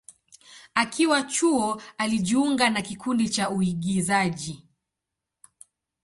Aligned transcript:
Akiwa 0.75 1.23
chuo, 1.23 1.81
alijiunga 1.97 2.69
na 2.69 2.81
kikundi 2.81 3.29
cha 3.29 3.49
uigizaji. 3.49 4.65